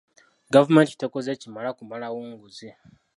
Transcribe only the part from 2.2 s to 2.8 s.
nguzi.